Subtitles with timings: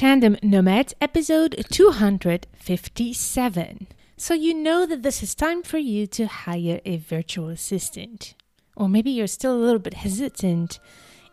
[0.00, 3.86] Tandem Nomads, episode 257.
[4.16, 8.32] So, you know that this is time for you to hire a virtual assistant.
[8.74, 10.78] Or maybe you're still a little bit hesitant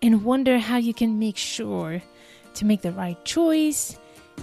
[0.02, 2.02] and wonder how you can make sure
[2.56, 3.98] to make the right choice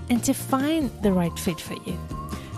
[0.09, 1.98] and to find the right fit for you.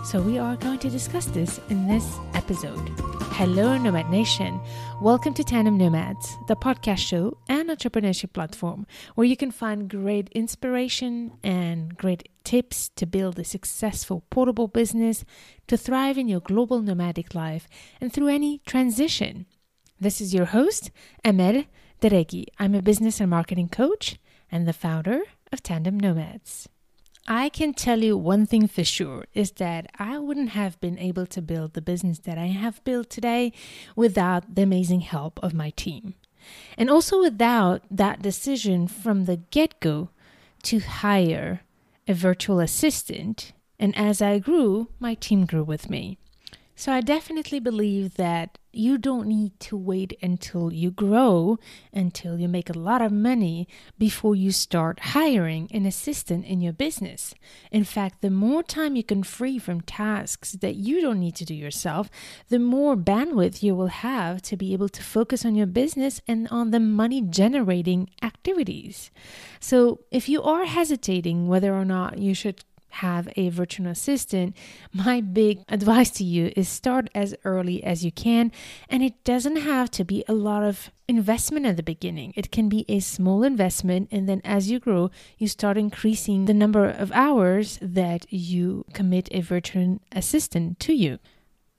[0.07, 2.93] So, we are going to discuss this in this episode.
[3.35, 4.57] Hello, Nomad Nation.
[5.01, 10.29] Welcome to Tandem Nomads, the podcast show and entrepreneurship platform where you can find great
[10.29, 15.25] inspiration and great tips to build a successful portable business,
[15.67, 17.67] to thrive in your global nomadic life,
[17.99, 19.45] and through any transition.
[19.99, 20.89] This is your host,
[21.25, 21.65] Amel
[21.99, 22.45] Derragui.
[22.57, 26.69] I'm a business and marketing coach and the founder of Tandem Nomads.
[27.27, 31.25] I can tell you one thing for sure is that I wouldn't have been able
[31.27, 33.51] to build the business that I have built today
[33.97, 36.13] without the amazing help of my team.
[36.77, 40.09] And also without that decision from the get go
[40.63, 41.61] to hire
[42.07, 43.51] a virtual assistant.
[43.77, 46.17] And as I grew, my team grew with me.
[46.77, 51.57] So I definitely believe that you don't need to wait until you grow,
[51.93, 56.73] until you make a lot of money before you start hiring an assistant in your
[56.73, 57.33] business.
[57.71, 61.45] In fact, the more time you can free from tasks that you don't need to
[61.45, 62.09] do yourself,
[62.49, 66.47] the more bandwidth you will have to be able to focus on your business and
[66.49, 69.11] on the money generating activities.
[69.59, 72.63] So if you are hesitating whether or not you should
[72.97, 74.55] have a virtual assistant,
[74.93, 78.51] my big advice to you is start as early as you can.
[78.89, 82.33] And it doesn't have to be a lot of investment at the beginning.
[82.35, 84.09] It can be a small investment.
[84.11, 89.29] And then as you grow, you start increasing the number of hours that you commit
[89.31, 91.19] a virtual assistant to you.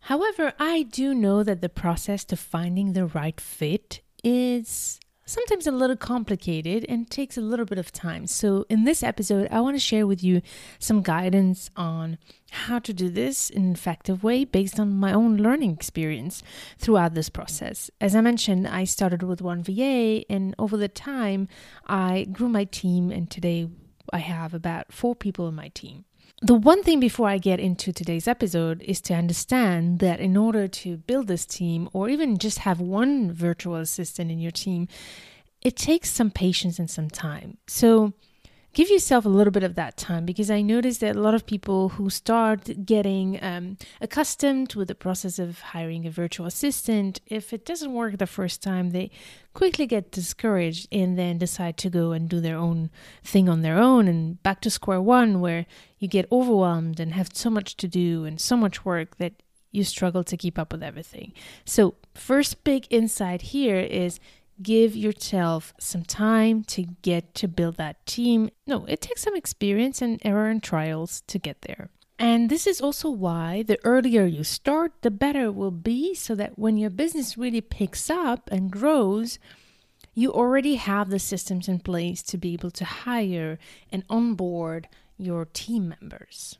[0.02, 5.70] However, I do know that the process to finding the right fit is sometimes a
[5.70, 8.26] little complicated and takes a little bit of time.
[8.26, 10.40] So, in this episode, I want to share with you
[10.78, 12.16] some guidance on
[12.50, 16.42] how to do this in an effective way based on my own learning experience
[16.78, 17.90] throughout this process.
[18.00, 21.46] As I mentioned, I started with one VA, and over the time,
[21.86, 23.68] I grew my team, and today
[24.10, 26.06] I have about four people in my team.
[26.40, 30.68] The one thing before I get into today's episode is to understand that in order
[30.68, 34.86] to build this team or even just have one virtual assistant in your team,
[35.62, 37.58] it takes some patience and some time.
[37.66, 38.12] So,
[38.78, 41.44] give yourself a little bit of that time because I noticed that a lot of
[41.44, 47.52] people who start getting um, accustomed with the process of hiring a virtual assistant, if
[47.52, 49.10] it doesn't work the first time, they
[49.52, 52.88] quickly get discouraged and then decide to go and do their own
[53.24, 55.66] thing on their own and back to square one where
[55.98, 59.32] you get overwhelmed and have so much to do and so much work that
[59.72, 61.32] you struggle to keep up with everything.
[61.64, 64.20] So, first big insight here is
[64.62, 68.50] give yourself some time to get to build that team.
[68.66, 71.90] No, it takes some experience and error and trials to get there.
[72.18, 76.34] And this is also why the earlier you start, the better it will be, so
[76.34, 79.38] that when your business really picks up and grows,
[80.14, 83.58] you already have the systems in place to be able to hire
[83.92, 86.58] and onboard your team members.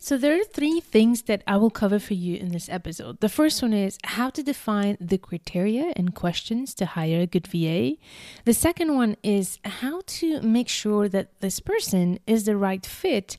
[0.00, 3.18] So, there are three things that I will cover for you in this episode.
[3.18, 7.48] The first one is how to define the criteria and questions to hire a good
[7.48, 7.96] VA.
[8.44, 13.38] The second one is how to make sure that this person is the right fit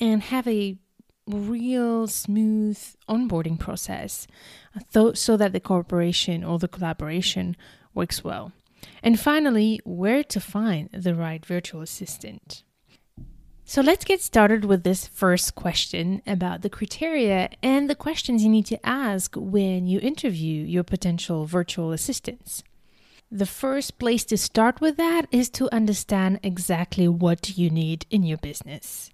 [0.00, 0.76] and have a
[1.28, 2.78] real smooth
[3.08, 4.26] onboarding process
[5.14, 7.56] so that the cooperation or the collaboration
[7.94, 8.50] works well.
[9.02, 12.64] And finally, where to find the right virtual assistant.
[13.70, 18.48] So let's get started with this first question about the criteria and the questions you
[18.48, 22.64] need to ask when you interview your potential virtual assistants.
[23.30, 28.24] The first place to start with that is to understand exactly what you need in
[28.24, 29.08] your business.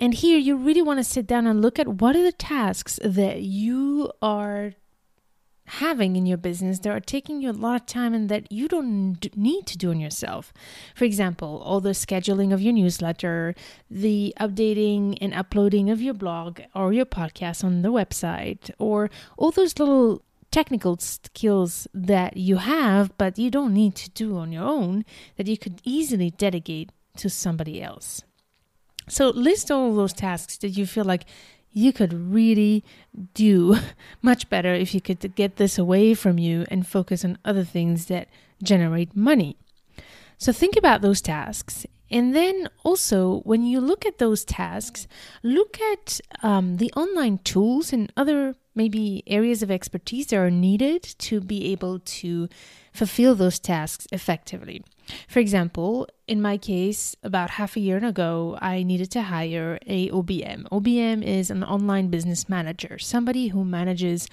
[0.00, 2.98] And here you really want to sit down and look at what are the tasks
[3.04, 4.72] that you are
[5.68, 8.68] having in your business that are taking you a lot of time and that you
[8.68, 10.52] don't need to do on yourself.
[10.94, 13.54] For example, all the scheduling of your newsletter,
[13.90, 19.50] the updating and uploading of your blog or your podcast on the website, or all
[19.50, 24.64] those little technical skills that you have but you don't need to do on your
[24.64, 25.04] own
[25.36, 28.22] that you could easily delegate to somebody else.
[29.08, 31.24] So list all those tasks that you feel like
[31.72, 32.84] you could really
[33.34, 33.76] do
[34.22, 38.06] much better if you could get this away from you and focus on other things
[38.06, 38.28] that
[38.62, 39.56] generate money.
[40.38, 41.86] So think about those tasks.
[42.10, 45.06] And then also, when you look at those tasks,
[45.42, 51.02] look at um, the online tools and other maybe areas of expertise that are needed
[51.02, 52.48] to be able to
[52.92, 54.82] fulfill those tasks effectively.
[55.28, 60.10] For example, in my case, about half a year ago, I needed to hire a
[60.10, 60.68] OBM.
[60.70, 64.28] OBM is an online business manager, somebody who manages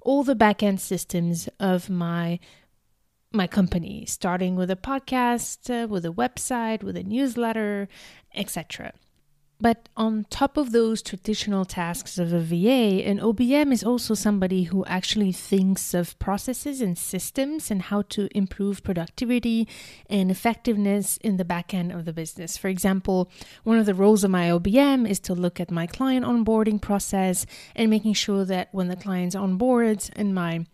[0.00, 2.38] all the backend systems of my
[3.32, 7.88] my company, starting with a podcast, uh, with a website, with a newsletter,
[8.34, 8.92] etc.
[9.60, 14.64] But on top of those traditional tasks of a VA, an OBM is also somebody
[14.64, 19.68] who actually thinks of processes and systems and how to improve productivity
[20.08, 22.56] and effectiveness in the back end of the business.
[22.56, 23.30] For example,
[23.62, 27.44] one of the roles of my OBM is to look at my client onboarding process
[27.76, 29.58] and making sure that when the client's on
[30.16, 30.64] in my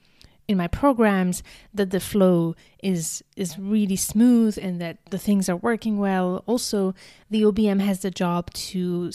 [0.49, 1.43] in my programs
[1.75, 6.43] that the flow is is really smooth and that the things are working well.
[6.47, 6.95] Also
[7.31, 9.11] the obm has the job to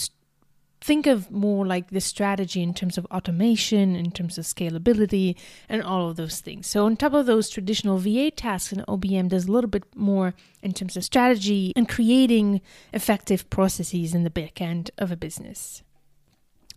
[0.82, 5.36] think of more like the strategy in terms of automation in terms of scalability
[5.70, 6.66] and all of those things.
[6.66, 10.34] So on top of those traditional va tasks an obm does a little bit more
[10.62, 12.62] in terms of strategy and creating
[12.94, 15.84] effective processes in the back end of a business.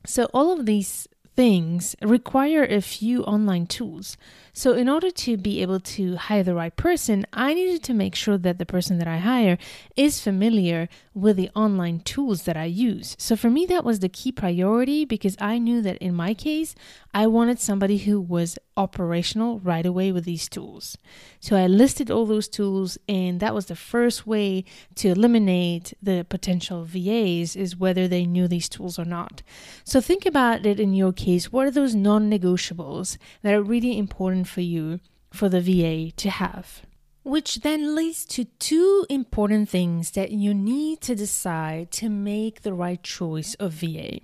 [0.07, 4.17] So all of these things require a few online tools.
[4.57, 8.15] So, in order to be able to hire the right person, I needed to make
[8.15, 9.59] sure that the person that I hire
[9.97, 13.17] is familiar with the online tools that I use.
[13.19, 16.77] So, for me, that was the key priority because I knew that in my case,
[17.13, 20.99] I wanted somebody who was operational right away with these tools.
[21.41, 24.65] So, I listed all those tools, and that was the first way
[24.95, 29.43] to eliminate the potential VAs is whether they knew these tools or not.
[29.83, 31.51] So, think about it in your case.
[31.51, 34.44] What are those non negotiables that are really important?
[34.45, 35.01] For you
[35.33, 36.83] for the VA to have.
[37.23, 42.75] Which then leads to two important things that you need to decide to make the
[42.75, 44.21] right choice of VA.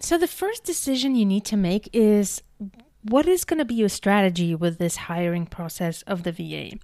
[0.00, 2.42] So, the first decision you need to make is
[3.02, 6.78] what is going to be your strategy with this hiring process of the VA?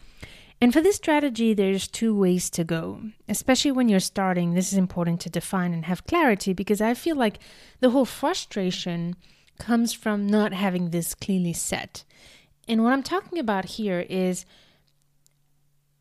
[0.61, 3.01] And for this strategy, there's two ways to go.
[3.29, 7.17] Especially when you're starting, this is important to define and have clarity because I feel
[7.17, 7.39] like
[7.81, 9.15] the whole frustration
[9.59, 12.05] comes from not having this clearly set.
[12.67, 14.45] And what I'm talking about here is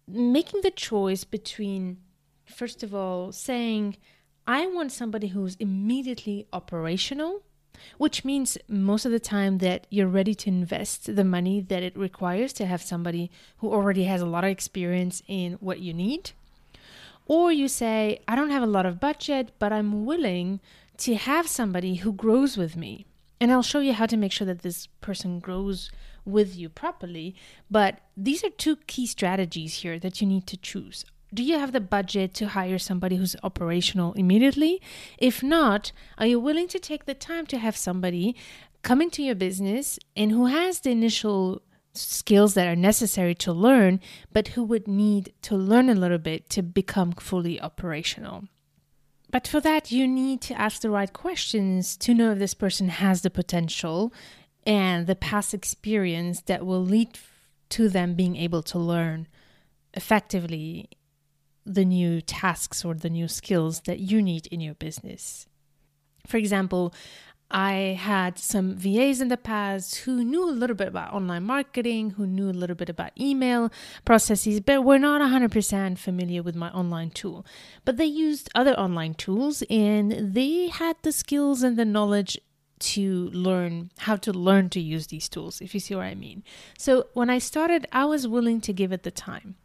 [0.07, 1.97] making the choice between,
[2.45, 3.97] first of all, saying,
[4.45, 7.43] I want somebody who's immediately operational,
[7.97, 11.97] which means most of the time that you're ready to invest the money that it
[11.97, 16.31] requires to have somebody who already has a lot of experience in what you need.
[17.25, 20.61] Or you say, I don't have a lot of budget, but I'm willing
[20.99, 23.05] to have somebody who grows with me.
[23.39, 25.91] And I'll show you how to make sure that this person grows
[26.25, 27.35] with you properly.
[27.69, 31.05] But these are two key strategies here that you need to choose.
[31.33, 34.81] Do you have the budget to hire somebody who's operational immediately?
[35.17, 38.35] If not, are you willing to take the time to have somebody
[38.81, 41.61] come into your business and who has the initial
[41.93, 43.99] skills that are necessary to learn,
[44.31, 48.45] but who would need to learn a little bit to become fully operational?
[49.29, 52.89] But for that, you need to ask the right questions to know if this person
[52.89, 54.13] has the potential
[54.65, 57.17] and the past experience that will lead
[57.69, 59.27] to them being able to learn
[59.93, 60.89] effectively
[61.65, 65.47] the new tasks or the new skills that you need in your business.
[66.25, 66.93] For example,
[67.49, 72.11] I had some VAs in the past who knew a little bit about online marketing,
[72.11, 73.71] who knew a little bit about email
[74.03, 77.45] processes, but were not 100% familiar with my online tool.
[77.85, 82.37] But they used other online tools and they had the skills and the knowledge
[82.79, 86.43] to learn how to learn to use these tools, if you see what I mean.
[86.77, 89.55] So when I started, I was willing to give it the time.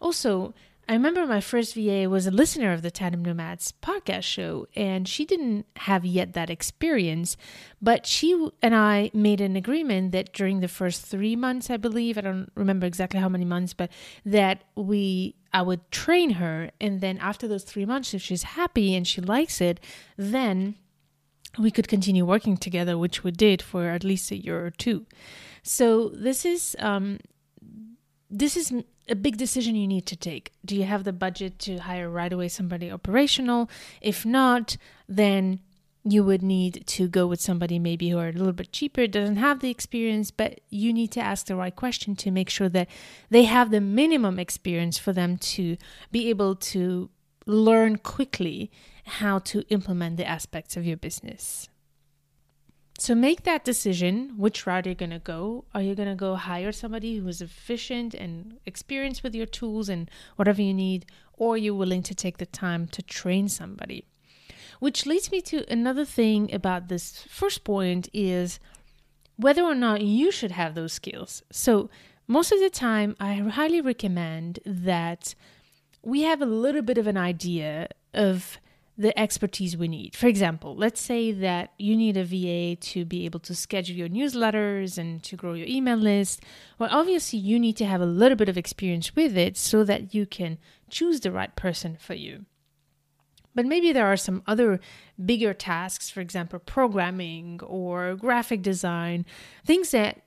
[0.00, 0.54] Also,
[0.90, 5.06] I remember my first VA was a listener of the Tandem Nomads podcast show, and
[5.06, 7.36] she didn't have yet that experience.
[7.82, 12.16] But she and I made an agreement that during the first three months, I believe,
[12.16, 13.90] I don't remember exactly how many months, but
[14.24, 18.94] that we I would train her, and then after those three months, if she's happy
[18.94, 19.80] and she likes it,
[20.16, 20.74] then
[21.58, 25.04] we could continue working together, which we did for at least a year or two.
[25.62, 27.18] So this is um,
[28.30, 28.72] this is
[29.08, 30.52] a big decision you need to take.
[30.64, 33.70] Do you have the budget to hire right away somebody operational?
[34.00, 34.76] If not,
[35.08, 35.60] then
[36.04, 39.36] you would need to go with somebody maybe who are a little bit cheaper, doesn't
[39.36, 42.88] have the experience, but you need to ask the right question to make sure that
[43.30, 45.76] they have the minimum experience for them to
[46.10, 47.10] be able to
[47.46, 48.70] learn quickly
[49.04, 51.68] how to implement the aspects of your business.
[53.00, 55.64] So make that decision which route you're going to go.
[55.72, 59.88] Are you going to go hire somebody who is efficient and experienced with your tools
[59.88, 64.04] and whatever you need, or are you willing to take the time to train somebody?
[64.80, 68.58] Which leads me to another thing about this first point is
[69.36, 71.44] whether or not you should have those skills.
[71.52, 71.90] So
[72.26, 75.36] most of the time, I highly recommend that
[76.02, 78.58] we have a little bit of an idea of
[78.98, 80.16] the expertise we need.
[80.16, 84.08] For example, let's say that you need a VA to be able to schedule your
[84.08, 86.42] newsletters and to grow your email list.
[86.80, 90.14] Well, obviously, you need to have a little bit of experience with it so that
[90.14, 90.58] you can
[90.90, 92.46] choose the right person for you.
[93.54, 94.80] But maybe there are some other
[95.24, 99.24] bigger tasks, for example, programming or graphic design,
[99.64, 100.22] things that,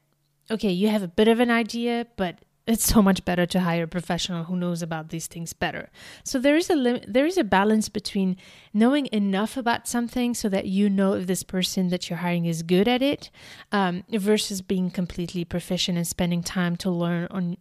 [0.50, 2.40] okay, you have a bit of an idea, but
[2.72, 5.90] it's so much better to hire a professional who knows about these things better.
[6.24, 8.38] So there is a lim- there is a balance between
[8.74, 12.63] knowing enough about something so that you know if this person that you're hiring is
[12.63, 13.30] good at it,
[13.72, 17.58] um, versus being completely proficient and spending time to learn on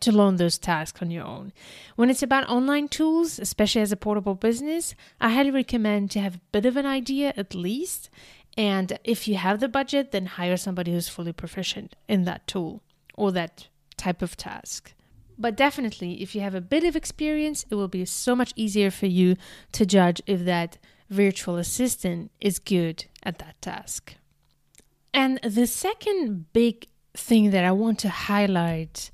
[0.00, 1.52] to learn those tasks on your own.
[1.96, 6.36] When it's about online tools, especially as a portable business, I highly recommend to have
[6.36, 8.08] a bit of an idea at least.
[8.56, 12.82] And if you have the budget, then hire somebody who's fully proficient in that tool
[13.14, 13.68] or that
[14.00, 14.94] type of task.
[15.38, 18.90] But definitely, if you have a bit of experience, it will be so much easier
[18.90, 19.36] for you
[19.72, 20.78] to judge if that
[21.08, 24.14] virtual assistant is good at that task.
[25.12, 29.10] And the second big thing that I want to highlight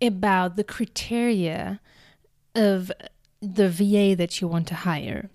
[0.00, 1.80] about the criteria
[2.54, 2.90] of
[3.40, 5.28] the VA that you want to hire.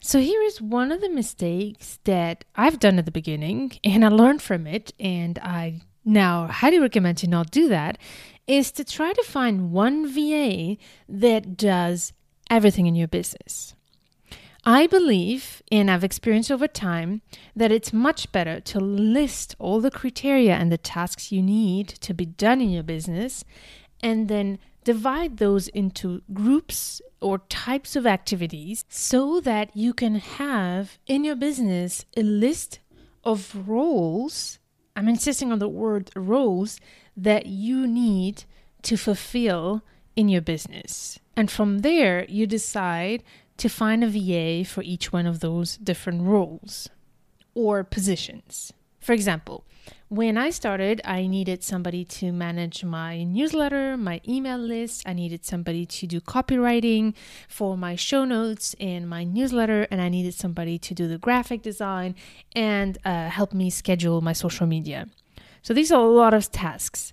[0.00, 4.08] So here is one of the mistakes that I've done at the beginning and I
[4.08, 7.98] learned from it and I now highly recommend to not do that
[8.46, 10.76] is to try to find one VA
[11.08, 12.12] that does
[12.50, 13.74] everything in your business.
[14.64, 17.22] I believe, and I've experienced over time,
[17.54, 22.12] that it's much better to list all the criteria and the tasks you need to
[22.12, 23.44] be done in your business
[24.02, 30.98] and then divide those into groups or types of activities so that you can have
[31.06, 32.80] in your business a list
[33.24, 34.58] of roles.
[34.96, 36.80] I'm insisting on the word roles
[37.16, 38.44] that you need
[38.82, 39.82] to fulfill
[40.16, 41.18] in your business.
[41.36, 43.22] And from there, you decide
[43.58, 46.88] to find a VA for each one of those different roles
[47.54, 48.72] or positions.
[48.98, 49.65] For example,
[50.08, 55.02] when I started, I needed somebody to manage my newsletter, my email list.
[55.04, 57.14] I needed somebody to do copywriting
[57.48, 59.88] for my show notes and my newsletter.
[59.90, 62.14] And I needed somebody to do the graphic design
[62.54, 65.08] and uh, help me schedule my social media.
[65.62, 67.12] So these are a lot of tasks.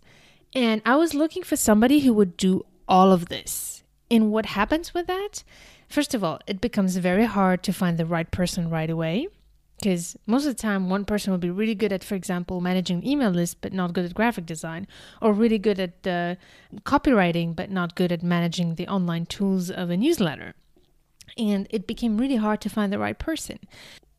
[0.53, 3.83] And I was looking for somebody who would do all of this.
[4.12, 5.43] And what happens with that?
[5.89, 9.29] First of all, it becomes very hard to find the right person right away
[9.83, 13.05] because most of the time one person will be really good at for example managing
[13.05, 14.87] email lists but not good at graphic design
[15.21, 16.35] or really good at uh,
[16.83, 20.53] copywriting but not good at managing the online tools of a newsletter.
[21.37, 23.59] And it became really hard to find the right person.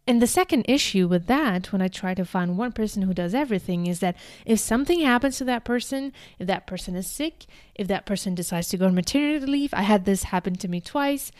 [0.07, 3.35] And the second issue with that, when I try to find one person who does
[3.35, 7.89] everything, is that if something happens to that person, if that person is sick, if
[7.89, 11.33] that person decides to go on maternity leave, I had this happen to me twice,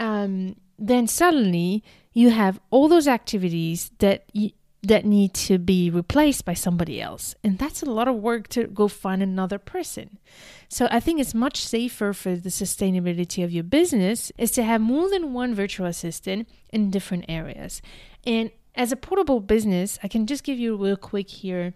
[0.00, 1.82] um, then suddenly
[2.18, 4.28] you have all those activities that
[4.82, 7.36] that need to be replaced by somebody else.
[7.44, 10.18] And that's a lot of work to go find another person.
[10.68, 14.80] So I think it's much safer for the sustainability of your business is to have
[14.80, 17.82] more than one virtual assistant in different areas.
[18.24, 21.72] And as a portable business, I can just give you real quick here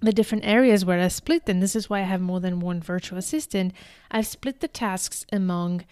[0.00, 1.58] the different areas where I split, them.
[1.58, 3.72] this is why I have more than one virtual assistant.
[4.08, 5.84] I've split the tasks among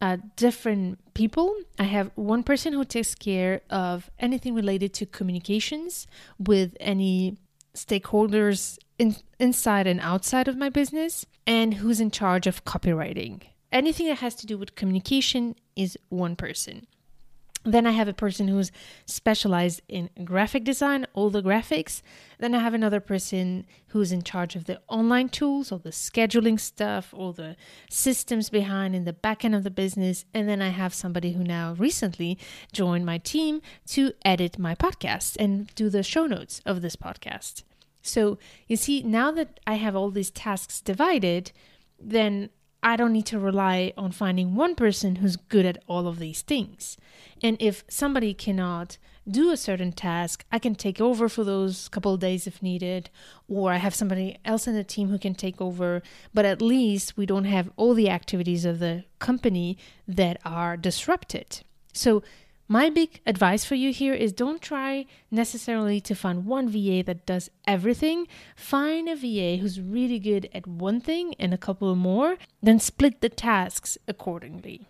[0.00, 1.54] uh, different people.
[1.78, 6.06] I have one person who takes care of anything related to communications
[6.38, 7.38] with any
[7.74, 13.42] stakeholders in, inside and outside of my business, and who's in charge of copywriting.
[13.72, 16.86] Anything that has to do with communication is one person.
[17.66, 18.70] Then I have a person who's
[19.06, 22.00] specialized in graphic design, all the graphics.
[22.38, 26.60] Then I have another person who's in charge of the online tools, all the scheduling
[26.60, 27.56] stuff, all the
[27.90, 30.24] systems behind in the back end of the business.
[30.32, 32.38] And then I have somebody who now recently
[32.72, 37.64] joined my team to edit my podcast and do the show notes of this podcast.
[38.00, 41.50] So you see, now that I have all these tasks divided,
[41.98, 42.50] then
[42.86, 46.42] I don't need to rely on finding one person who's good at all of these
[46.42, 46.96] things.
[47.42, 48.96] And if somebody cannot
[49.28, 53.10] do a certain task, I can take over for those couple of days if needed,
[53.48, 56.00] or I have somebody else in the team who can take over.
[56.32, 59.76] But at least we don't have all the activities of the company
[60.06, 61.62] that are disrupted.
[61.92, 62.22] So
[62.68, 67.24] my big advice for you here is don't try necessarily to find one VA that
[67.24, 68.26] does everything.
[68.56, 73.20] Find a VA who's really good at one thing and a couple more, then split
[73.20, 74.86] the tasks accordingly.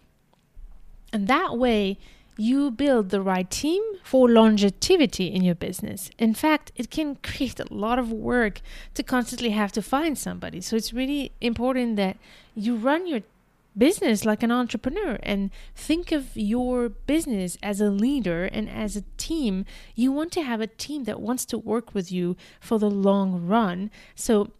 [1.12, 1.98] And that way,
[2.38, 6.10] you build the right team for longevity in your business.
[6.18, 8.60] In fact, it can create a lot of work
[8.94, 10.60] to constantly have to find somebody.
[10.60, 12.16] So it's really important that
[12.54, 13.22] you run your
[13.76, 19.04] business like an entrepreneur and think of your business as a leader and as a
[19.16, 19.64] team.
[19.94, 23.46] You want to have a team that wants to work with you for the long
[23.46, 23.90] run.
[24.14, 24.52] So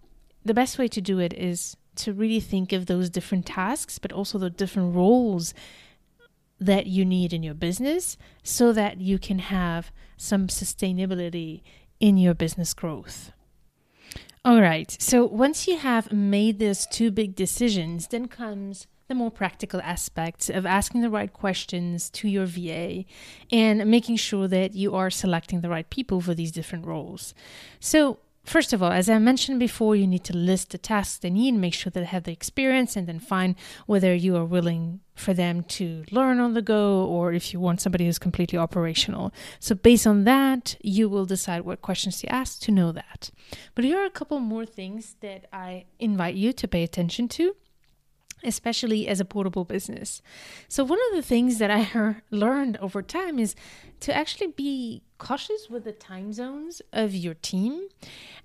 [0.45, 4.13] the best way to do it is to really think of those different tasks, but
[4.13, 5.55] also the different roles
[6.59, 11.63] that you need in your business so that you can have some sustainability
[12.01, 13.33] in your business growth.
[14.45, 19.31] All right, so once you have made those two big decisions, then comes the more
[19.31, 23.05] practical aspects of asking the right questions to your VA
[23.53, 27.35] and making sure that you are selecting the right people for these different roles.
[27.81, 31.31] So, First of all, as I mentioned before, you need to list the tasks they
[31.31, 35.35] need, make sure they have the experience, and then find whether you are willing for
[35.35, 39.33] them to learn on the go or if you want somebody who's completely operational.
[39.59, 43.33] So, based on that, you will decide what questions to ask to know that.
[43.75, 47.57] But here are a couple more things that I invite you to pay attention to
[48.47, 50.23] especially as a portable business.
[50.69, 53.55] So, one of the things that I learned over time is
[54.01, 57.89] to actually be cautious with the time zones of your team.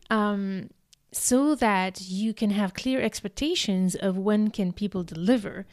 [0.09, 0.69] Um,
[1.13, 5.65] so that you can have clear expectations of when can people deliver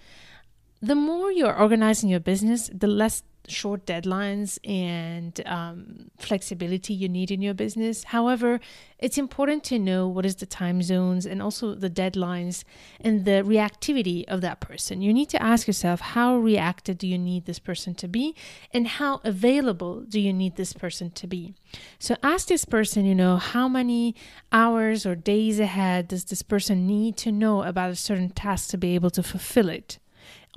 [0.81, 7.31] the more you're organizing your business the less short deadlines and um, flexibility you need
[7.31, 8.05] in your business.
[8.05, 8.61] However,
[8.99, 12.65] it's important to know what is the time zones and also the deadlines
[13.01, 15.03] and the reactivity of that person.
[15.03, 18.35] You need to ask yourself how reactive do you need this person to be
[18.73, 21.55] and how available do you need this person to be.
[21.99, 24.15] So ask this person, you know, how many
[24.51, 28.79] hours or days ahead does this person need to know about a certain task to
[28.79, 29.99] be able to fulfill it?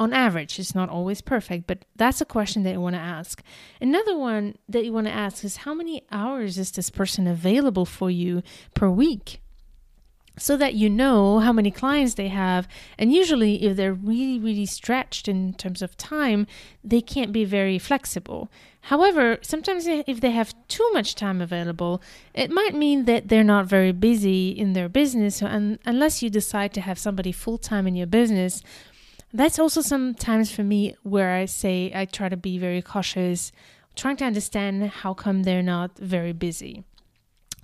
[0.02, 0.58] On average.
[0.58, 3.44] It's not always perfect, but that's a question that you want to ask.
[3.80, 7.86] Another one that you want to ask is how many hours is this person available
[7.86, 8.42] for you
[8.74, 9.42] per week?
[10.40, 12.68] So that you know how many clients they have.
[12.98, 16.48] And usually, if they're really, really stretched in terms of time,
[16.84, 18.50] they can't be very flexible.
[18.86, 22.02] However, sometimes if they have too much time available,
[22.34, 25.44] it might mean that they're not very busy in their business.
[25.44, 28.64] And unless you decide to have somebody full time in your business,
[29.34, 33.52] that's also sometimes for me where I say I try to be very cautious,
[33.96, 36.84] trying to understand how come they're not very busy.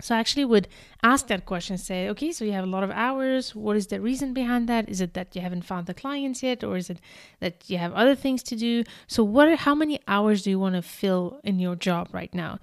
[0.00, 0.68] So I actually would
[1.02, 3.54] ask that question, say, okay, so you have a lot of hours.
[3.54, 4.88] What is the reason behind that?
[4.88, 7.00] Is it that you haven't found the clients yet, or is it
[7.40, 8.84] that you have other things to do?
[9.08, 9.48] So what?
[9.48, 12.60] Are, how many hours do you want to fill in your job right now?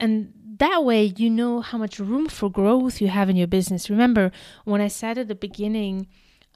[0.00, 3.90] And that way, you know how much room for growth you have in your business.
[3.90, 4.32] Remember
[4.64, 6.06] when I said at the beginning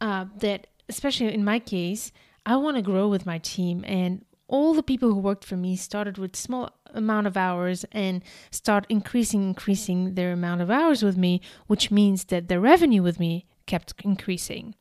[0.01, 2.13] uh, that especially in my case,
[2.47, 5.77] I want to grow with my team and all the people who worked for me
[5.77, 11.19] started with small amount of hours and start increasing increasing their amount of hours with
[11.19, 14.75] me which means that their revenue with me kept increasing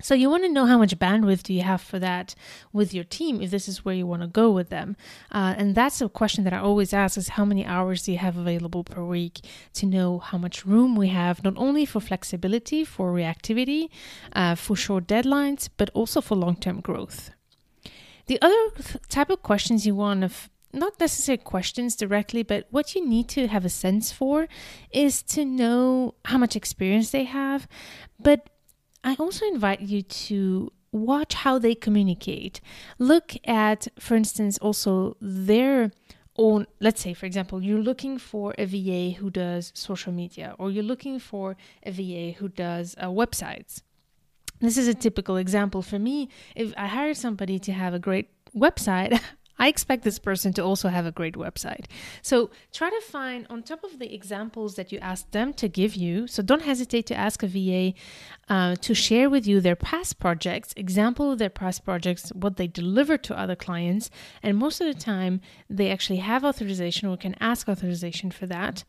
[0.00, 2.34] so you want to know how much bandwidth do you have for that
[2.72, 4.96] with your team if this is where you want to go with them.
[5.32, 8.18] Uh, and that's a question that I always ask is how many hours do you
[8.18, 9.40] have available per week
[9.74, 13.88] to know how much room we have, not only for flexibility, for reactivity,
[14.34, 17.30] uh, for short deadlines, but also for long-term growth.
[18.26, 18.70] The other
[19.08, 23.28] type of questions you want to f- not necessarily questions directly, but what you need
[23.30, 24.48] to have a sense for
[24.90, 27.66] is to know how much experience they have,
[28.20, 28.50] but
[29.04, 32.60] I also invite you to watch how they communicate.
[32.98, 35.92] Look at, for instance, also their
[36.36, 40.70] own, let's say, for example, you're looking for a VA who does social media, or
[40.70, 43.82] you're looking for a VA who does uh, websites.
[44.60, 46.28] This is a typical example for me.
[46.56, 49.20] If I hire somebody to have a great website,
[49.58, 51.86] I expect this person to also have a great website.
[52.22, 55.94] So try to find, on top of the examples that you ask them to give
[55.94, 57.94] you, so don't hesitate to ask a VA
[58.48, 62.66] uh, to share with you their past projects, example of their past projects, what they
[62.66, 64.10] deliver to other clients.
[64.42, 68.84] And most of the time, they actually have authorization or can ask authorization for that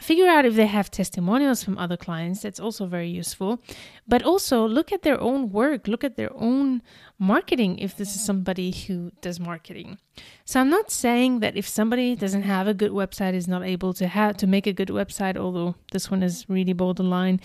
[0.00, 2.42] figure out if they have testimonials from other clients.
[2.42, 3.60] That's also very useful.
[4.06, 5.88] But also look at their own work.
[5.88, 6.82] Look at their own
[7.18, 9.98] marketing if this is somebody who does marketing.
[10.44, 13.92] So i'm not saying that if somebody doesn't have a good website is not able
[13.94, 17.40] to have to make a good website although this one is really borderline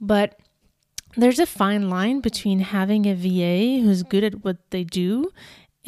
[0.00, 0.38] but
[1.16, 5.30] there's a fine line between having a VA who's good at what they do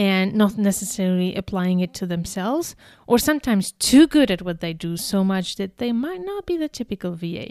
[0.01, 2.75] and not necessarily applying it to themselves,
[3.07, 6.57] or sometimes too good at what they do so much that they might not be
[6.57, 7.51] the typical VA.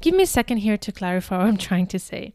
[0.00, 2.32] Give me a second here to clarify what I'm trying to say.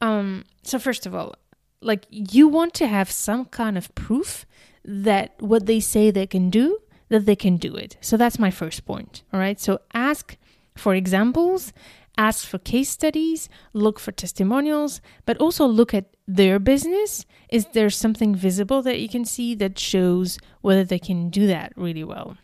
[0.00, 1.34] Um, so, first of all,
[1.82, 4.46] like you want to have some kind of proof
[4.86, 6.78] that what they say they can do,
[7.10, 7.98] that they can do it.
[8.00, 9.22] So that's my first point.
[9.34, 9.60] All right.
[9.60, 10.38] So ask
[10.76, 11.74] for examples,
[12.16, 17.26] ask for case studies, look for testimonials, but also look at their business.
[17.48, 21.72] Is there something visible that you can see that shows whether they can do that
[21.76, 22.36] really well?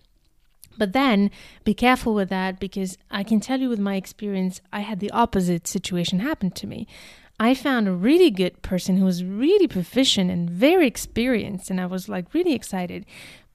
[0.79, 1.31] But then
[1.64, 5.11] be careful with that because I can tell you with my experience, I had the
[5.11, 6.87] opposite situation happen to me.
[7.38, 11.87] I found a really good person who was really proficient and very experienced, and I
[11.87, 13.07] was like really excited.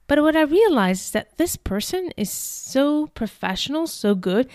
[0.08, 4.48] But what I realized is that this person is so professional, so good,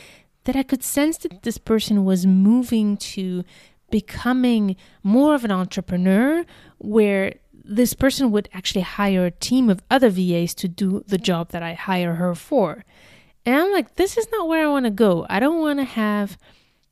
[0.43, 3.43] that I could sense that this person was moving to
[3.91, 6.45] becoming more of an entrepreneur
[6.77, 11.49] where this person would actually hire a team of other VAs to do the job
[11.49, 12.83] that I hire her for.
[13.45, 15.25] And I'm like, this is not where I want to go.
[15.29, 16.37] I don't want to have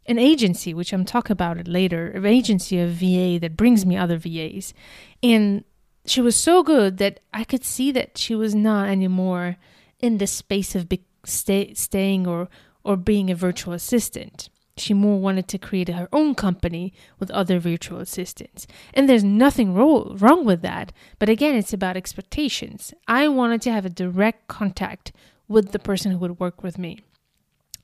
[0.07, 3.95] an agency, which I'm talking about it later, an agency of VA that brings me
[3.95, 4.73] other VAs.
[5.21, 5.63] And
[6.05, 9.57] she was so good that I could see that she was not anymore
[9.99, 12.49] in the space of be- stay, staying or
[12.83, 14.49] or being a virtual assistant.
[14.79, 18.67] She more wanted to create her own company with other virtual assistants.
[18.93, 20.91] And there's nothing ro- wrong with that.
[21.17, 22.93] But again, it's about expectations.
[23.07, 25.11] I wanted to have a direct contact
[25.47, 26.99] with the person who would work with me.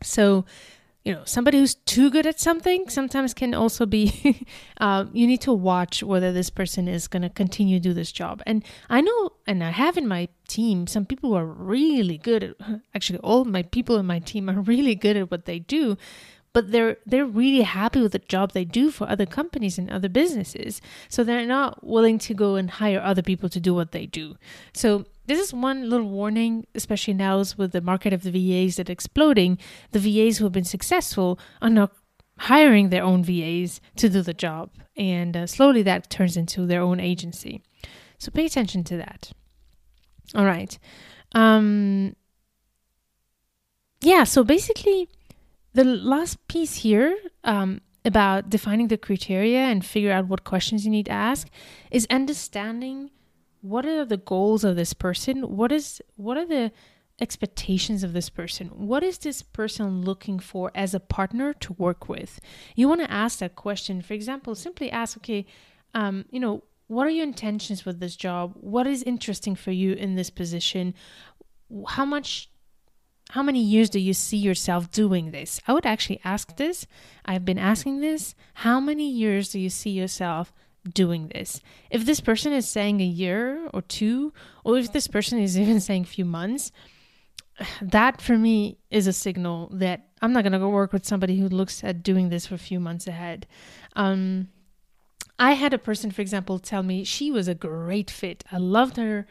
[0.04, 0.46] So
[1.06, 4.44] you know, somebody who's too good at something sometimes can also be,
[4.82, 8.12] uh, you need to watch whether this person is going to continue to do this
[8.12, 8.42] job.
[8.48, 12.44] And I know, and I have in my team, some people who are really good
[12.44, 12.56] at,
[12.96, 15.96] actually, all my people in my team are really good at what they do
[16.56, 20.08] but they're they're really happy with the job they do for other companies and other
[20.10, 24.06] businesses so they're not willing to go and hire other people to do what they
[24.06, 24.36] do
[24.74, 28.90] so this is one little warning, especially now with the market of the VAs that
[28.90, 29.58] exploding.
[29.92, 31.92] The VAs who have been successful are not
[32.38, 36.82] hiring their own VAs to do the job, and uh, slowly that turns into their
[36.82, 37.64] own agency.
[38.20, 39.32] So pay attention to that.
[40.36, 40.78] All right.
[41.34, 42.16] Um,
[44.02, 44.26] yeah.
[44.26, 45.10] So basically,
[45.76, 50.92] the last piece here um, about defining the criteria and figure out what questions you
[50.92, 51.50] need to ask
[51.92, 53.12] is understanding
[53.60, 55.58] what are the goals of this person?
[55.58, 56.72] What is what are the
[57.20, 58.68] expectations of this person?
[58.68, 62.40] What is this person looking for as a partner to work with?
[62.76, 64.02] You want to ask that question.
[64.02, 65.46] For example simply ask okay
[65.94, 68.54] um, you know what are your intentions with this job?
[68.56, 70.94] What is interesting for you in this position?
[71.88, 72.50] How much
[73.32, 76.88] how many years do you see yourself doing this i would actually ask this
[77.26, 80.54] i've been asking this how many years do you see yourself
[80.94, 81.62] doing this.
[81.90, 84.34] If this person is saying a year or two,
[84.64, 86.72] or if this person is even saying a few months,
[87.82, 91.40] that for me is a signal that I'm not going to go work with somebody
[91.40, 93.48] who looks at doing this for a few months ahead.
[93.96, 94.50] Um,
[95.40, 98.44] I had a person, for example, tell me she was a great fit.
[98.52, 99.28] I loved her,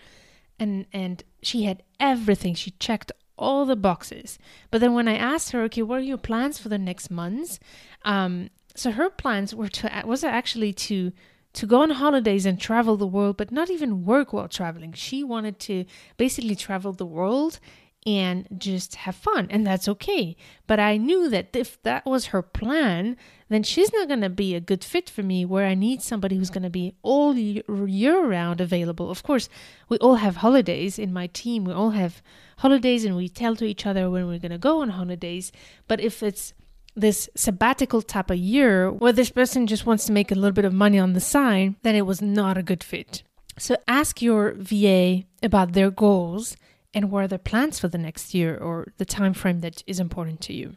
[0.59, 2.55] and and she had everything.
[2.55, 4.39] She checked all the boxes.
[4.71, 7.59] But then when I asked her, okay, what are your plans for the next months?
[8.05, 11.13] Um, so her plans were to was actually to
[11.55, 14.93] to go on holidays and travel the world, but not even work while traveling.
[14.93, 15.85] She wanted to
[16.17, 17.61] basically travel the world
[18.07, 20.37] and just have fun, and that's okay.
[20.67, 23.17] But I knew that if that was her plan,
[23.49, 26.37] then she's not going to be a good fit for me where I need somebody
[26.37, 29.11] who's going to be all year round available.
[29.11, 29.49] Of course,
[29.89, 32.23] we all have holidays in my team, we all have
[32.59, 35.51] holidays, and we tell to each other when we're going to go on holidays.
[35.89, 36.53] But if it's
[36.95, 40.65] this sabbatical type of year where this person just wants to make a little bit
[40.67, 43.23] of money on the side, then it was not a good fit.
[43.59, 46.57] So ask your VA about their goals
[46.95, 50.01] and what are the plans for the next year or the time frame that is
[50.01, 50.77] important to you.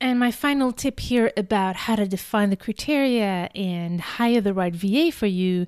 [0.00, 4.74] And my final tip here about how to define the criteria and hire the right
[4.74, 5.66] VA for you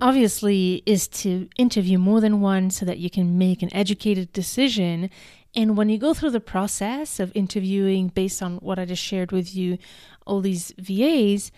[0.00, 5.10] obviously is to interview more than one so that you can make an educated decision
[5.54, 9.32] and when you go through the process of interviewing based on what I just shared
[9.32, 9.78] with you,
[10.26, 11.50] all these VAs,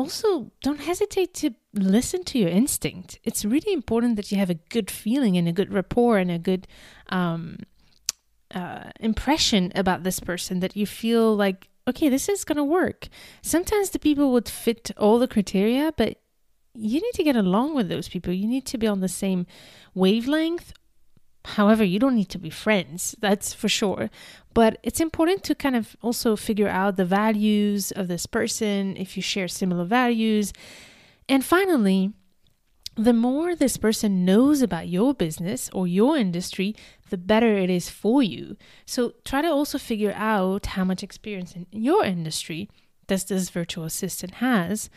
[0.00, 3.18] also don't hesitate to listen to your instinct.
[3.22, 6.38] It's really important that you have a good feeling and a good rapport and a
[6.38, 6.66] good
[7.10, 7.58] um,
[8.54, 13.08] uh, impression about this person that you feel like, okay, this is going to work.
[13.42, 16.18] Sometimes the people would fit all the criteria, but
[16.74, 18.32] you need to get along with those people.
[18.32, 19.46] You need to be on the same
[19.94, 20.72] wavelength
[21.44, 24.10] However, you don't need to be friends, that's for sure.
[24.52, 29.16] But it's important to kind of also figure out the values of this person, if
[29.16, 30.52] you share similar values.
[31.28, 32.12] And finally,
[32.96, 36.74] the more this person knows about your business or your industry,
[37.08, 38.56] the better it is for you.
[38.84, 42.68] So try to also figure out how much experience in your industry
[43.06, 44.90] does this virtual assistant has,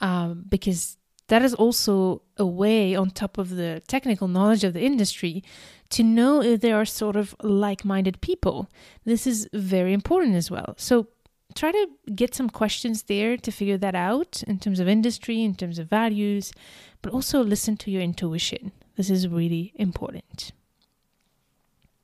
[0.00, 0.96] um, because
[1.28, 5.44] that is also a way, on top of the technical knowledge of the industry,
[5.90, 8.68] to know if there are sort of like minded people.
[9.04, 10.74] This is very important as well.
[10.76, 11.08] So
[11.54, 15.54] try to get some questions there to figure that out in terms of industry, in
[15.54, 16.52] terms of values,
[17.02, 18.72] but also listen to your intuition.
[18.96, 20.52] This is really important.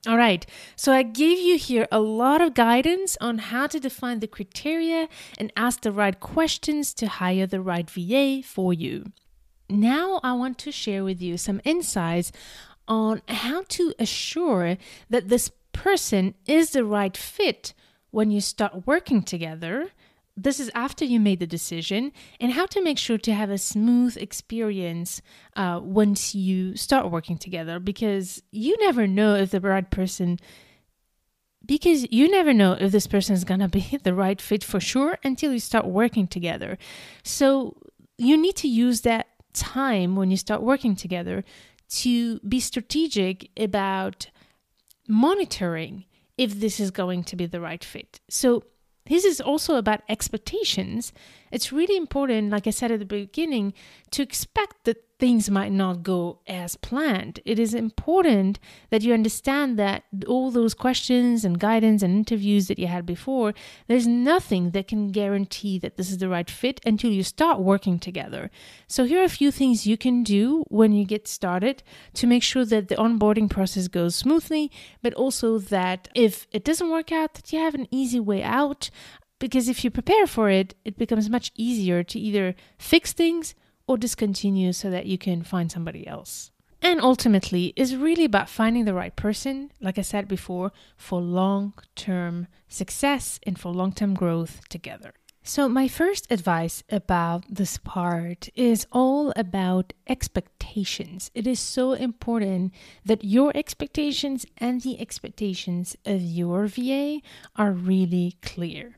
[0.07, 0.47] All right,
[0.77, 5.09] so I gave you here a lot of guidance on how to define the criteria
[5.37, 9.13] and ask the right questions to hire the right VA for you.
[9.69, 12.31] Now, I want to share with you some insights
[12.89, 14.77] on how to assure
[15.11, 17.75] that this person is the right fit
[18.11, 19.89] when you start working together.
[20.37, 23.59] This is after you made the decision and how to make sure to have a
[23.59, 25.23] smooth experience
[25.55, 30.39] uh, once you start working together because you never know if the right person
[31.65, 35.19] because you never know if this person is to be the right fit for sure
[35.25, 36.79] until you start working together.
[37.23, 37.77] So
[38.19, 41.45] you need to use that time when you start working together
[41.89, 44.29] to be strategic about
[45.09, 46.05] monitoring
[46.37, 48.65] if this is going to be the right fit so
[49.07, 51.13] this is also about expectations.
[51.51, 53.75] It's really important, like I said at the beginning,
[54.11, 57.41] to expect that things might not go as planned.
[57.45, 58.59] It is important
[58.91, 63.55] that you understand that all those questions and guidance and interviews that you had before,
[63.87, 67.99] there's nothing that can guarantee that this is the right fit until you start working
[67.99, 68.51] together.
[68.87, 71.83] So, here are a few things you can do when you get started
[72.15, 74.71] to make sure that the onboarding process goes smoothly,
[75.03, 78.91] but also that if it doesn't work out, that you have an easy way out.
[79.39, 83.55] Because if you prepare for it, it becomes much easier to either fix things
[83.87, 86.51] or discontinue so that you can find somebody else.
[86.83, 91.75] And ultimately, is really about finding the right person, like I said before, for long
[91.95, 95.15] term success and for long term growth together.
[95.43, 101.31] So, my first advice about this part is all about expectations.
[101.35, 102.73] It is so important
[103.05, 107.21] that your expectations and the expectations of your VA
[107.55, 108.97] are really clear.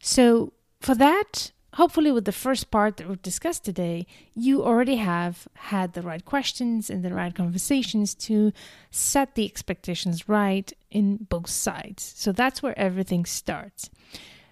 [0.00, 5.46] So, for that, hopefully with the first part that we've discussed today you already have
[5.54, 8.52] had the right questions and the right conversations to
[8.90, 12.12] set the expectations right in both sides.
[12.16, 13.90] So that's where everything starts.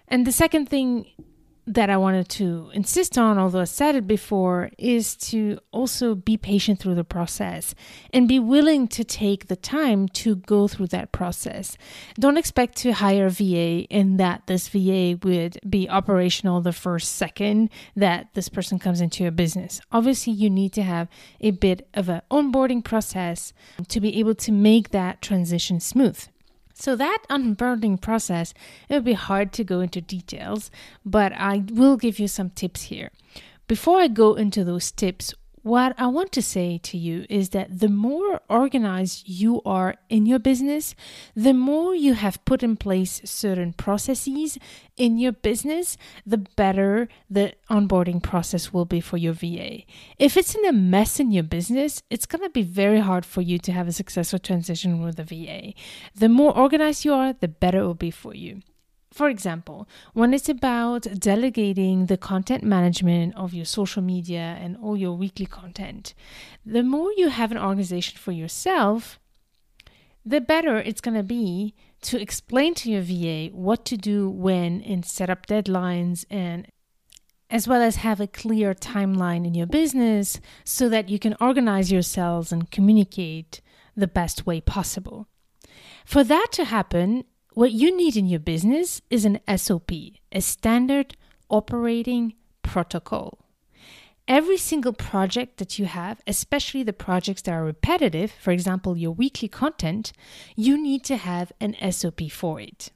[0.07, 1.07] And the second thing
[1.69, 6.35] that I wanted to insist on, although I said it before, is to also be
[6.35, 7.75] patient through the process
[8.11, 11.77] and be willing to take the time to go through that process.
[12.19, 17.15] Don't expect to hire a VA and that this VA would be operational the first
[17.15, 19.79] second that this person comes into your business.
[19.91, 21.07] Obviously, you need to have
[21.39, 23.53] a bit of an onboarding process
[23.89, 26.27] to be able to make that transition smooth.
[26.79, 28.53] So, that onboarding process,
[28.87, 30.71] it would be hard to go into details,
[31.05, 33.11] but I will give you some tips here.
[33.67, 37.79] Before I go into those tips, what I want to say to you is that
[37.79, 40.95] the more organized you are in your business,
[41.35, 44.57] the more you have put in place certain processes
[44.97, 49.83] in your business, the better the onboarding process will be for your VA.
[50.17, 53.41] If it's in a mess in your business, it's going to be very hard for
[53.41, 55.73] you to have a successful transition with a VA.
[56.15, 58.61] The more organized you are, the better it will be for you.
[59.11, 64.95] For example, when it's about delegating the content management of your social media and all
[64.95, 66.13] your weekly content,
[66.65, 69.19] the more you have an organization for yourself,
[70.23, 74.81] the better it's going to be to explain to your VA what to do when
[74.81, 76.67] and set up deadlines and
[77.49, 81.91] as well as have a clear timeline in your business so that you can organize
[81.91, 83.59] yourselves and communicate
[83.97, 85.27] the best way possible.
[86.05, 87.23] For that to happen,
[87.59, 89.91] what you need in your business is an SOP,
[90.31, 91.17] a standard
[91.49, 93.37] operating protocol.
[94.29, 99.11] Every single project that you have, especially the projects that are repetitive, for example, your
[99.11, 100.13] weekly content,
[100.55, 102.91] you need to have an SOP for it.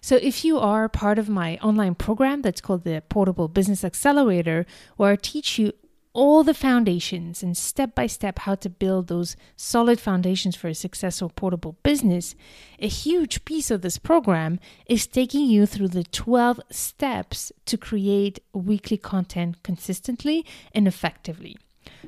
[0.00, 4.66] So, if you are part of my online program that's called the Portable Business Accelerator,
[4.96, 5.72] where I teach you
[6.14, 10.74] all the foundations and step by step how to build those solid foundations for a
[10.74, 12.36] successful portable business,
[12.78, 18.38] a huge piece of this program is taking you through the 12 steps to create
[18.52, 21.56] weekly content consistently and effectively.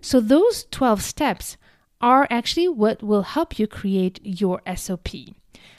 [0.01, 1.57] So, those 12 steps
[2.01, 5.09] are actually what will help you create your SOP.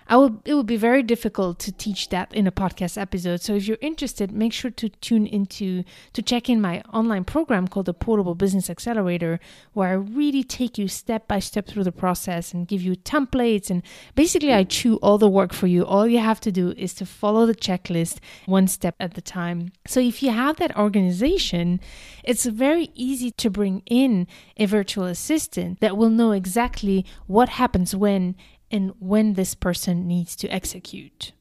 [0.10, 3.42] I will it would be very difficult to teach that in a podcast episode.
[3.42, 7.68] So if you're interested, make sure to tune into to check in my online program
[7.68, 9.40] called the Portable Business Accelerator,
[9.74, 13.70] where I really take you step by step through the process and give you templates
[13.70, 13.84] and
[14.16, 15.86] basically I chew all the work for you.
[15.86, 19.72] All you have to do is to follow the checklist one step at a time.
[19.86, 21.82] So if you have that organization,
[22.24, 27.96] it's very easy to bring in a virtual assistant that will know exactly what happens
[27.96, 28.36] when
[28.72, 31.32] and when this person needs to execute.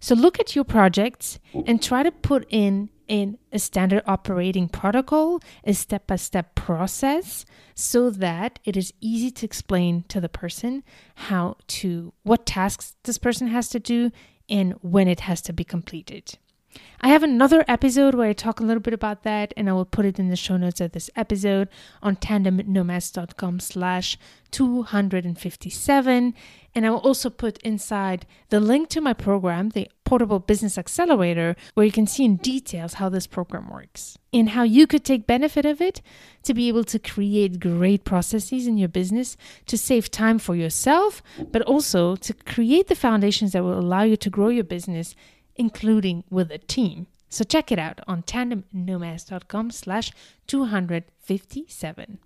[0.00, 5.40] So look at your projects and try to put in in a standard operating protocol,
[5.64, 10.82] a step by step process, so that it is easy to explain to the person
[11.14, 14.10] how to, what tasks this person has to do
[14.48, 16.38] and when it has to be completed.
[17.00, 19.84] I have another episode where I talk a little bit about that, and I will
[19.84, 21.68] put it in the show notes of this episode
[22.02, 24.16] on tandemnomads.com slash
[24.50, 26.34] 257.
[26.76, 31.56] And I will also put inside the link to my program, the Portable Business Accelerator,
[31.74, 35.26] where you can see in details how this program works and how you could take
[35.26, 36.00] benefit of it
[36.44, 41.22] to be able to create great processes in your business to save time for yourself,
[41.52, 45.14] but also to create the foundations that will allow you to grow your business
[45.56, 47.06] including with a team.
[47.28, 50.12] So check it out on tandemnomads.com slash
[50.46, 52.18] 257.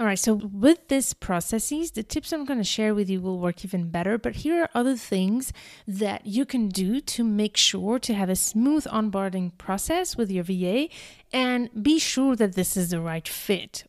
[0.00, 3.40] All right, so with these processes, the tips I'm going to share with you will
[3.40, 5.52] work even better, but here are other things
[5.88, 10.44] that you can do to make sure to have a smooth onboarding process with your
[10.44, 10.88] VA
[11.32, 13.87] and be sure that this is the right fit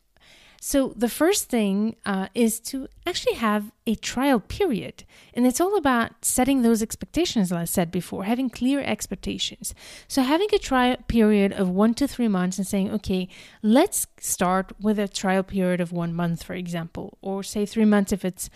[0.62, 5.04] so, the first thing uh, is to actually have a trial period.
[5.32, 9.74] And it's all about setting those expectations, like I said before, having clear expectations.
[10.06, 13.26] So, having a trial period of one to three months and saying, okay,
[13.62, 18.12] let's start with a trial period of one month, for example, or say three months
[18.12, 18.50] if it's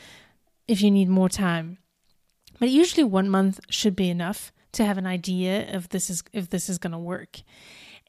[0.68, 1.78] if you need more time.
[2.60, 6.50] But usually one month should be enough to have an idea if this is if
[6.50, 7.40] this is going to work.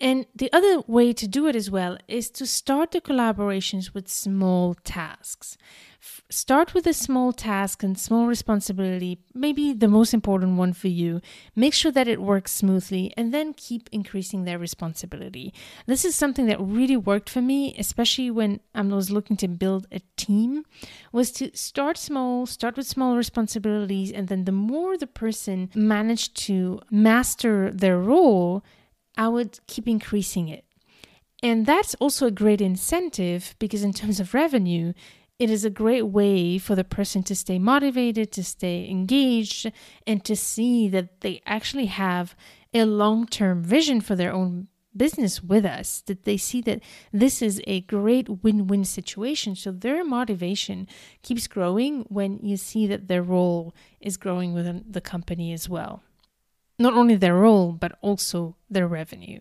[0.01, 4.09] And the other way to do it as well is to start the collaborations with
[4.09, 5.57] small tasks.
[6.01, 10.89] F- start with a small task and small responsibility, maybe the most important one for
[10.89, 11.21] you.
[11.55, 15.53] Make sure that it works smoothly and then keep increasing their responsibility.
[15.85, 19.87] This is something that really worked for me, especially when I was looking to build
[19.93, 20.65] a team,
[21.13, 26.35] was to start small, start with small responsibilities, and then the more the person managed
[26.47, 28.61] to master their role,
[29.17, 30.65] I would keep increasing it.
[31.43, 34.93] And that's also a great incentive because, in terms of revenue,
[35.37, 39.71] it is a great way for the person to stay motivated, to stay engaged,
[40.07, 42.35] and to see that they actually have
[42.73, 47.41] a long term vision for their own business with us, that they see that this
[47.41, 49.55] is a great win win situation.
[49.55, 50.87] So their motivation
[51.21, 56.01] keeps growing when you see that their role is growing within the company as well
[56.77, 59.39] not only their role, but also their revenue.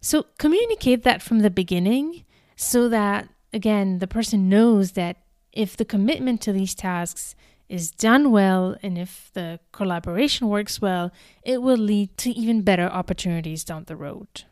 [0.00, 2.24] So communicate that from the beginning
[2.56, 5.18] so that, again, the person knows that
[5.52, 7.34] if the commitment to these tasks
[7.68, 11.10] is done well and if the collaboration works well,
[11.42, 14.44] it will lead to even better opportunities down the road.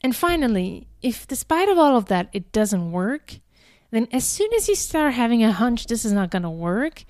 [0.00, 3.40] And finally, if despite of all of that it doesn't work,
[3.90, 7.04] then as soon as you start having a hunch this is not going to work,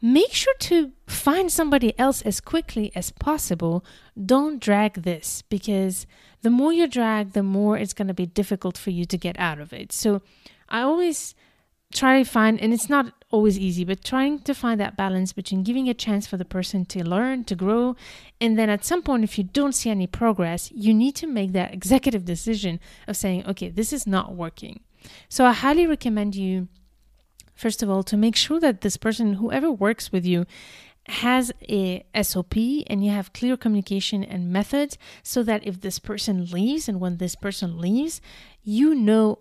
[0.00, 3.84] make sure to find somebody else as quickly as possible.
[4.24, 6.06] Don't drag this because
[6.42, 9.38] the more you drag, the more it's going to be difficult for you to get
[9.38, 9.92] out of it.
[9.92, 10.22] So
[10.68, 11.34] I always
[11.92, 15.62] try to find, and it's not always easy, but trying to find that balance between
[15.62, 17.96] giving a chance for the person to learn, to grow,
[18.40, 21.52] and then at some point, if you don't see any progress, you need to make
[21.52, 24.80] that executive decision of saying, okay, this is not working.
[25.28, 26.68] So I highly recommend you
[27.58, 30.46] first of all, to make sure that this person, whoever works with you,
[31.08, 32.54] has a SOP
[32.86, 37.16] and you have clear communication and methods so that if this person leaves and when
[37.16, 38.20] this person leaves,
[38.62, 39.38] you know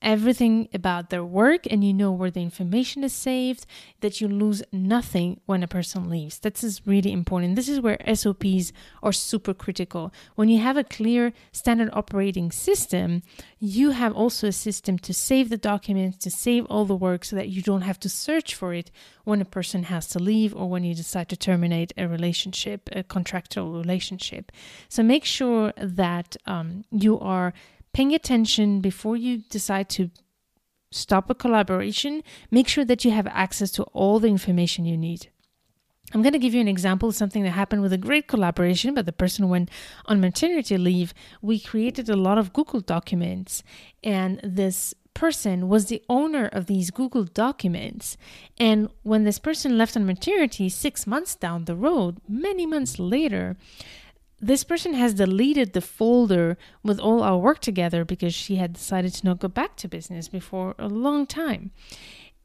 [0.00, 3.66] everything about their work and you know where the information is saved,
[4.00, 6.38] that you lose nothing when a person leaves.
[6.38, 7.56] This is really important.
[7.56, 10.12] This is where SOPs are super critical.
[10.34, 13.22] When you have a clear standard operating system,
[13.58, 17.36] you have also a system to save the documents, to save all the work so
[17.36, 18.90] that you don't have to search for it
[19.24, 23.02] when a person has to leave or when you decide to terminate a relationship, a
[23.02, 24.52] contractual relationship.
[24.88, 27.52] So make sure that um, you are
[27.92, 30.10] paying attention before you decide to
[30.90, 35.30] stop a collaboration, make sure that you have access to all the information you need.
[36.14, 38.94] I'm going to give you an example of something that happened with a great collaboration,
[38.94, 39.70] but the person went
[40.06, 41.12] on maternity leave.
[41.42, 43.62] We created a lot of Google documents,
[44.02, 48.16] and this person was the owner of these Google documents.
[48.56, 53.56] And when this person left on maternity six months down the road, many months later,
[54.40, 59.12] this person has deleted the folder with all our work together because she had decided
[59.14, 61.72] to not go back to business before a long time.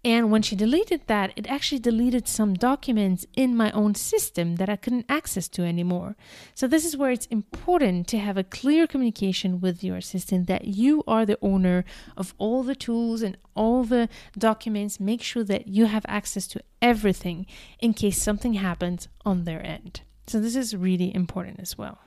[0.05, 4.67] And when she deleted that, it actually deleted some documents in my own system that
[4.67, 6.17] I couldn't access to anymore.
[6.53, 10.65] So, this is where it's important to have a clear communication with your assistant that
[10.65, 11.85] you are the owner
[12.17, 14.99] of all the tools and all the documents.
[14.99, 17.45] Make sure that you have access to everything
[17.79, 20.01] in case something happens on their end.
[20.27, 21.99] So, this is really important as well.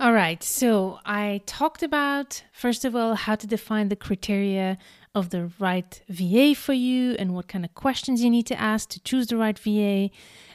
[0.00, 4.78] All right, so I talked about, first of all, how to define the criteria
[5.12, 8.90] of the right VA for you and what kind of questions you need to ask
[8.90, 10.10] to choose the right VA.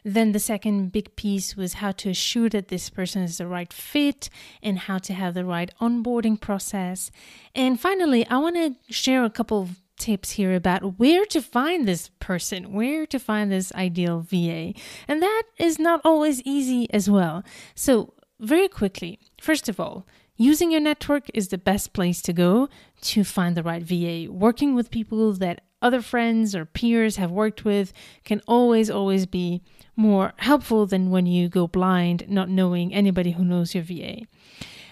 [0.05, 3.73] Then the second big piece was how to assure that this person is the right
[3.73, 4.29] fit
[4.61, 7.11] and how to have the right onboarding process.
[7.53, 11.87] And finally, I want to share a couple of tips here about where to find
[11.87, 14.73] this person, where to find this ideal VA.
[15.07, 17.41] And that is not always easy as well.
[17.73, 22.67] So, very quickly, first of all, using your network is the best place to go
[23.01, 24.29] to find the right VA.
[24.29, 27.93] Working with people that other friends or peers have worked with
[28.25, 29.61] can always, always be
[29.95, 34.23] more helpful than when you go blind, not knowing anybody who knows your VA.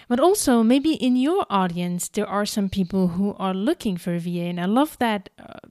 [0.08, 4.18] But also, maybe in your audience, there are some people who are looking for a
[4.18, 5.68] VA, and I love that uh,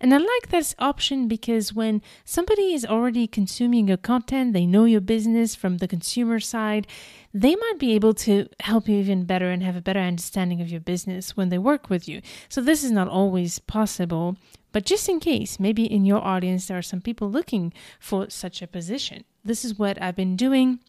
[0.00, 4.84] and I like this option because when somebody is already consuming your content, they know
[4.84, 6.86] your business from the consumer side,
[7.34, 10.68] they might be able to help you even better and have a better understanding of
[10.68, 12.20] your business when they work with you.
[12.48, 14.36] So, this is not always possible,
[14.72, 18.62] but just in case, maybe in your audience, there are some people looking for such
[18.62, 19.24] a position.
[19.44, 20.80] This is what I've been doing.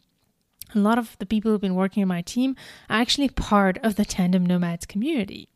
[0.74, 2.56] A lot of the people who've been working in my team
[2.88, 5.48] are actually part of the Tandem Nomads community.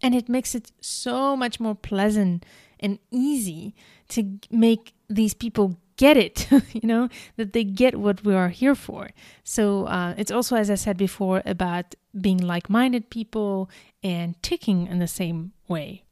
[0.00, 2.44] And it makes it so much more pleasant
[2.80, 3.74] and easy
[4.08, 8.74] to make these people get it, you know, that they get what we are here
[8.74, 9.10] for.
[9.44, 13.70] So uh, it's also, as I said before, about being like minded people
[14.02, 16.04] and ticking in the same way.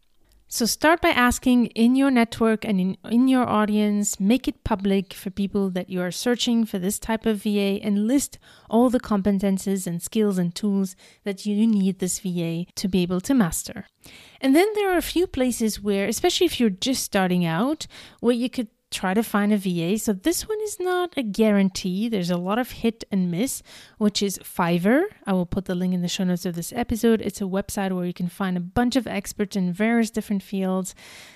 [0.52, 5.14] So start by asking in your network and in, in your audience, make it public
[5.14, 8.36] for people that you are searching for this type of VA and list
[8.68, 13.20] all the competences and skills and tools that you need this VA to be able
[13.20, 13.86] to master.
[14.40, 17.86] And then there are a few places where, especially if you're just starting out,
[18.18, 19.98] where you could try to find a VA.
[19.98, 22.08] So this one is not a guarantee.
[22.08, 23.62] There's a lot of hit and miss,
[23.98, 25.04] which is Fiverr.
[25.26, 27.20] I will put the link in the show notes of this episode.
[27.20, 30.94] It's a website where you can find a bunch of experts in various different fields.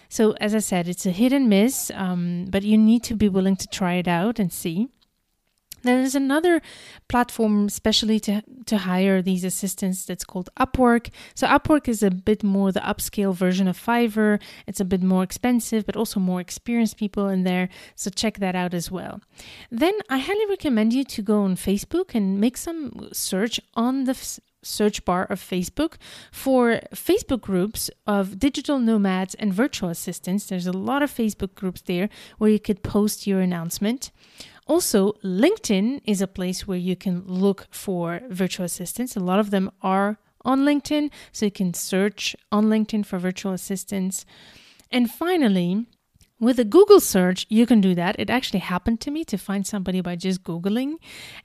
[0.09, 3.29] So as I said, it's a hit and miss, um, but you need to be
[3.29, 4.89] willing to try it out and see.
[5.85, 6.63] There's another
[7.09, 11.11] platform especially to, to hire these assistants that's called Upwork.
[11.35, 14.41] So Upwork is a bit more the upscale version of Fiverr.
[14.67, 17.69] It's a bit more expensive, but also more experienced people in there.
[17.95, 19.21] So check that out as well.
[19.71, 24.41] Then I highly recommend you to go on Facebook and make some search on the
[24.65, 25.95] search bar of Facebook
[26.33, 30.47] for Facebook groups of digital nomads and virtual assistants.
[30.47, 32.09] There's a lot of Facebook groups there
[32.39, 34.11] where you could post your announcement.
[34.67, 39.17] Also, LinkedIn is a place where you can look for virtual assistants.
[39.17, 43.53] A lot of them are on LinkedIn, so you can search on LinkedIn for virtual
[43.53, 44.25] assistants.
[44.91, 45.87] And finally,
[46.41, 48.17] with a Google search, you can do that.
[48.19, 50.97] It actually happened to me to find somebody by just Googling.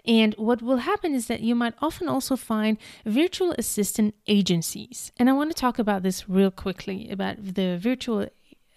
[0.05, 5.11] And what will happen is that you might often also find virtual assistant agencies.
[5.17, 8.27] And I want to talk about this real quickly about the virtual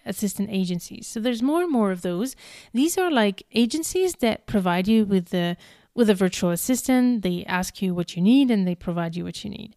[0.05, 1.07] assistant agencies.
[1.07, 2.35] So there's more and more of those.
[2.73, 5.57] These are like agencies that provide you with the
[5.95, 9.43] with a virtual assistant, they ask you what you need and they provide you what
[9.43, 9.75] you need.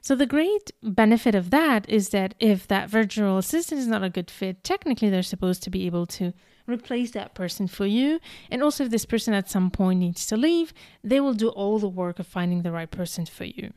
[0.00, 4.10] So, the great benefit of that is that if that virtual assistant is not a
[4.10, 6.32] good fit, technically they're supposed to be able to
[6.68, 8.20] replace that person for you.
[8.50, 10.72] And also, if this person at some point needs to leave,
[11.02, 13.72] they will do all the work of finding the right person for you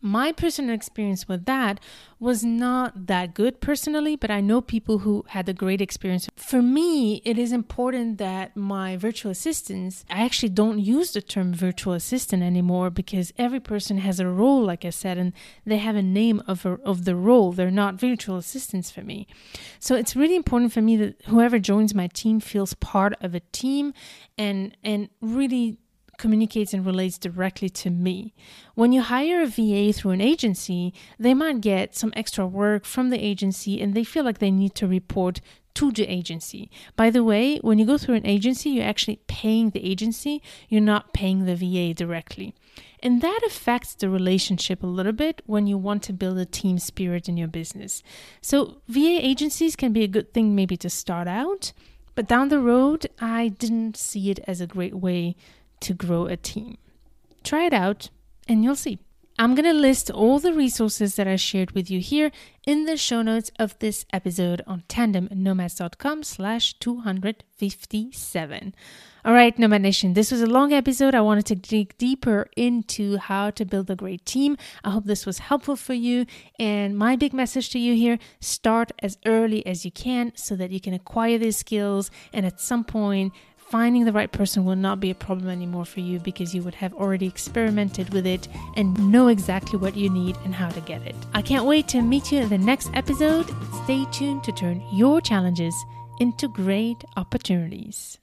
[0.00, 1.80] my personal experience with that
[2.18, 6.28] was not that good personally, but I know people who had a great experience.
[6.36, 11.52] For me, it is important that my virtual assistants, I actually don't use the term
[11.52, 15.32] virtual assistant anymore because every person has a role, like I said, and
[15.64, 17.52] they have a name of, a, of the role.
[17.52, 19.26] They're not virtual assistants for me.
[19.78, 23.40] So it's really important for me that whoever joins my team feels part of a
[23.52, 23.92] team
[24.38, 25.78] and, and really
[26.18, 28.34] communicates and relates directly to me.
[28.74, 33.10] When you hire a VA through an agency, they might get some extra work from
[33.10, 35.40] the agency and they feel like they need to report
[35.76, 36.70] to the agency.
[36.96, 40.80] By the way, when you go through an agency, you're actually paying the agency, you're
[40.80, 42.54] not paying the VA directly.
[43.00, 46.78] And that affects the relationship a little bit when you want to build a team
[46.78, 48.02] spirit in your business.
[48.40, 51.72] So, VA agencies can be a good thing maybe to start out,
[52.14, 55.36] but down the road, I didn't see it as a great way
[55.80, 56.78] to grow a team.
[57.42, 58.10] Try it out
[58.48, 58.98] and you'll see.
[59.38, 62.30] I'm going to list all the resources that I shared with you here
[62.66, 68.74] in the show notes of this episode on tandemnomads.com slash 257.
[69.26, 71.14] All right, Nomad Nation, this was a long episode.
[71.14, 74.56] I wanted to dig deeper into how to build a great team.
[74.84, 76.24] I hope this was helpful for you.
[76.58, 80.70] And my big message to you here start as early as you can so that
[80.70, 83.34] you can acquire these skills and at some point
[83.68, 86.74] finding the right person will not be a problem anymore for you because you would
[86.74, 91.02] have already experimented with it and know exactly what you need and how to get
[91.02, 91.16] it.
[91.34, 93.46] I can't wait to meet you in the next episode.
[93.84, 95.74] Stay tuned to turn your challenges
[96.20, 98.18] into great opportunities.